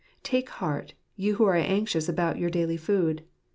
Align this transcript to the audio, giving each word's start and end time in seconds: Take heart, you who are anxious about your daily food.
Take 0.23 0.49
heart, 0.49 0.95
you 1.15 1.35
who 1.35 1.45
are 1.45 1.53
anxious 1.53 2.09
about 2.09 2.39
your 2.39 2.49
daily 2.49 2.75
food. 2.77 3.23